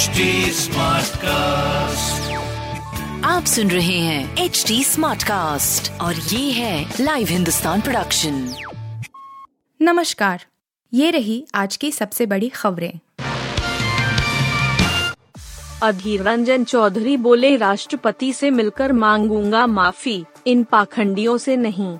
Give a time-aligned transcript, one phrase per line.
[0.00, 0.24] HD
[1.16, 2.30] cast
[3.24, 8.54] आप सुन रहे हैं एच डी स्मार्ट कास्ट और ये है लाइव हिंदुस्तान प्रोडक्शन
[9.82, 10.44] नमस्कार
[10.94, 12.92] ये रही आज की सबसे बड़ी खबरें।
[15.82, 21.98] अधीर रंजन चौधरी बोले राष्ट्रपति से मिलकर मांगूँगा माफ़ी इन पाखंडियों से नहीं।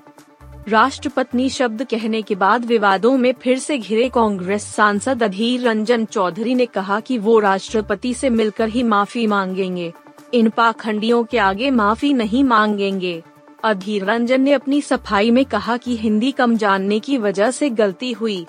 [0.69, 6.55] राष्ट्रपत्नी शब्द कहने के बाद विवादों में फिर से घिरे कांग्रेस सांसद अधीर रंजन चौधरी
[6.55, 9.91] ने कहा कि वो राष्ट्रपति से मिलकर ही माफ़ी मांगेंगे।
[10.33, 13.21] इन पाखंडियों के आगे माफ़ी नहीं मांगेंगे।
[13.63, 18.11] अधीर रंजन ने अपनी सफ़ाई में कहा कि हिंदी कम जानने की वजह से गलती
[18.11, 18.45] हुई।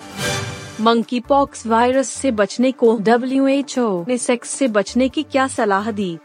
[0.81, 6.17] मंकी पॉक्स वायरस से बचने को डब्ल्यूएचओ ने सेक्स से बचने की क्या सलाह दी?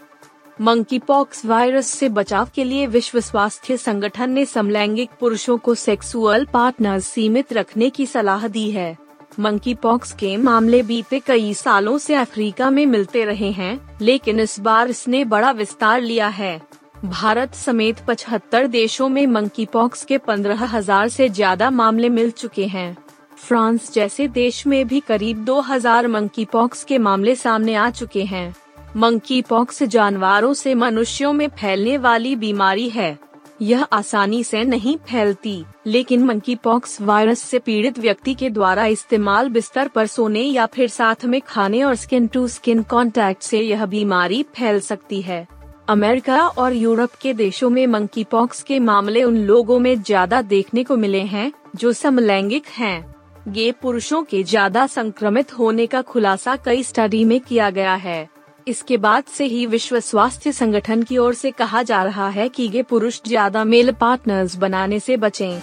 [0.61, 6.45] मंकी पॉक्स वायरस से बचाव के लिए विश्व स्वास्थ्य संगठन ने समलैंगिक पुरुषों को सेक्सुअल
[6.45, 8.97] पार्टनर सीमित रखने की सलाह दी है।
[9.41, 14.59] मंकी पॉक्स के मामले बीते कई सालों से अफ्रीका में मिलते रहे हैं, लेकिन इस
[14.61, 16.61] बार इसने बड़ा विस्तार लिया है।
[17.05, 22.67] भारत समेत 75 देशों में मंकी पॉक्स के पंद्रह हज़ार से ज़्यादा मामले मिल चुके
[22.67, 22.97] हैं।
[23.39, 28.55] फ्रांस जैसे देश में भी करीब 2000 मंकी पॉक्स के मामले सामने आ चुके हैं।
[28.97, 33.19] मंकी पॉक्स जानवरों से मनुष्यों में फैलने वाली बीमारी है।
[33.63, 39.49] यह आसानी से नहीं फैलती, लेकिन मंकी पॉक्स वायरस से पीड़ित व्यक्ति के द्वारा इस्तेमाल
[39.49, 43.85] बिस्तर पर सोने या फिर साथ में खाने और स्किन टू स्किन कांटेक्ट से यह
[43.87, 45.47] बीमारी फैल सकती है।
[45.89, 50.85] अमेरिका और यूरोप के देशों में मंकी पॉक्स के मामले उन लोगों में ज़्यादा देखने
[50.85, 53.15] को मिले हैं, जो समलैंगिक हैं।
[53.49, 58.29] गे पुरुषों के ज़्यादा संक्रमित होने का खुलासा कई स्टडी में किया गया है।
[58.69, 62.63] इसके बाद से ही विश्व स्वास्थ्य संगठन की ओर से कहा जा रहा है कि
[62.65, 65.61] ये पुरुष ज़्यादा मेल पार्टनर्स बनाने से बचें।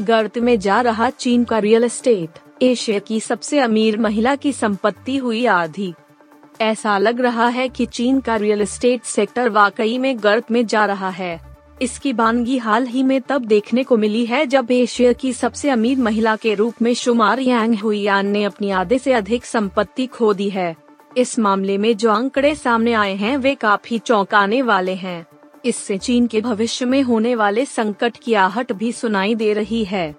[0.00, 5.16] गर्त में जा रहा चीन का रियल एस्टेट, एशिया की सबसे अमीर महिला की संपत्ति
[5.16, 5.92] हुई आधी।
[6.60, 10.84] ऐसा लग रहा है कि चीन का रियल एस्टेट सेक्टर वाकई में गर्त में जा
[10.86, 11.40] रहा है।
[11.82, 15.98] इसकी बानगी हाल ही में तब देखने को मिली है जब एशिया की सबसे अमीर
[15.98, 20.48] महिला के रूप में शुमार यांग हुईयान ने अपनी आधे से अधिक संपत्ति खो दी
[20.50, 20.74] है।
[21.16, 25.26] इस मामले में जो आंकड़े सामने आए हैं, वे काफ़ी चौंकाने वाले हैं।
[25.64, 30.14] इससे चीन के भविष्य में होने वाले संकट की आहट भी सुनाई दे रही है।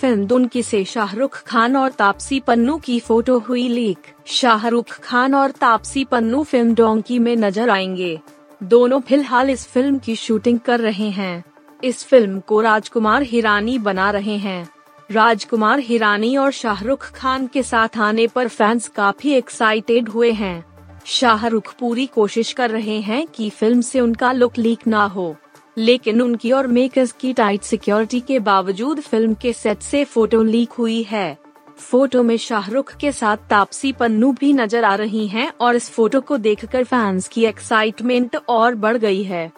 [0.00, 5.50] फ़िल्म दुनकी से शाहरुख खान और तापसी पन्नू की फ़ोटो हुई लीक। शाहरुख खान और
[5.50, 8.18] तापसी पन्नू फ़िल्म डोंकी में नज़र आएँगे।
[8.62, 11.44] दोनों फ़िलहाल इस फ़िल्म की शूटिंग कर रहे हैं।
[11.84, 14.68] इस फ़िल्म को राजकुमार हिरानी बना रहे हैं।
[15.10, 20.64] राजकुमार हिरानी और शाहरुख खान के साथ आने पर फैंस काफ़ी एक्साइटेड हुए हैं।
[21.06, 25.34] शाहरुख पूरी कोशिश कर रहे हैं कि फ़िल्म से उनका लुक लीक ना हो,
[25.76, 30.72] लेकिन उनकी और मेकर्स की टाइट सिक्योरिटी के बावजूद फ़िल्म के सेट से फ़ोटो लीक
[30.72, 31.36] हुई है।
[31.80, 36.20] फ़ोटो में शाहरुख के साथ तापसी पन्नू भी नज़र आ रही हैं और इस फ़ोटो
[36.20, 39.50] को देखकर फैंस की एक्साइटमेंट और बढ़ गई है।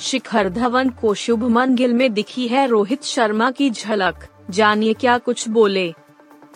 [0.00, 5.48] शिखर धवन को शुभमन गिल में दिखी है रोहित शर्मा की झलक। जानिए क्या कुछ
[5.48, 5.92] बोले।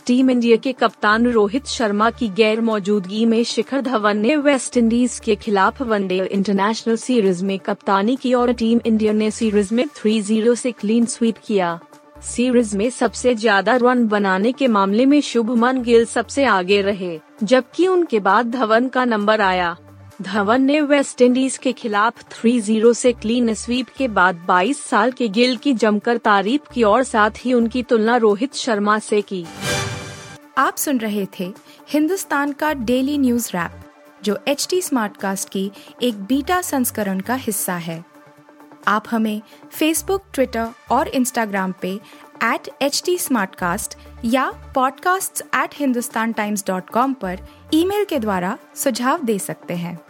[0.07, 5.19] टीम इंडिया के कप्तान रोहित शर्मा की गैर मौजूदगी में शिखर धवन ने वेस्ट इंडीज
[5.19, 10.55] के खिलाफ वनडे इंटरनेशनल सीरीज़ में कप्तानी की और टीम इंडिया ने सीरीज़ में 3-0
[10.55, 11.79] से क्लीन स्वीप किया।
[12.25, 17.87] सीरीज़ में सबसे ज़्यादा रन बनाने के मामले में शुभमन गिल सबसे आगे रहे, जबकि
[17.87, 19.77] उनके बाद धवन का नंबर आया।
[20.23, 25.29] धवन ने वेस्ट इंडीज के खिलाफ 3-0 से क्लीन स्वीप के बाद 22 साल के
[25.29, 29.47] गिल की जमकर तारीफ़ की और साथ ही उनकी तुलना रोहित शर्मा से की।
[30.59, 31.53] आप सुन रहे थे
[31.89, 33.73] हिंदुस्तान का डेली न्यूज़ रैप
[34.25, 35.73] जो एच टी स्मार्ट कास्ट की
[36.03, 38.05] एक बीटा संस्करण का हिस्सा है।
[38.89, 39.43] आप हमें
[39.73, 42.01] फेसबुक ट्विटर और इंस्टाग्राम पे
[42.45, 43.19] एट एच टी
[44.25, 47.39] या podcasts@hindustantimes.com पर
[47.75, 50.10] ईमेल के द्वारा सुझाव दे सकते हैं।